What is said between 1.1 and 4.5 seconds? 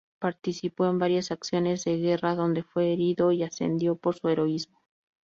acciones de guerra donde fue herido y ascendió por su